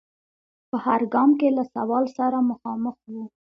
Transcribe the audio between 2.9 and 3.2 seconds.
و.